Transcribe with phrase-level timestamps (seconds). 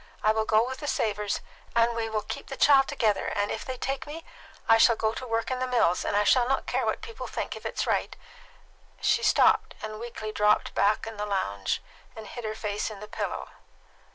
[0.23, 1.41] I will go with the Savors,
[1.75, 4.25] and we will keep the child together; and if they will take me,
[4.67, 7.27] I shall go to work in the mills; and I shall not care what people
[7.27, 8.15] think, if it's right"
[9.01, 11.83] She stopped and weakly dropped back on the lounge,
[12.15, 13.49] and hid her face in the pillow.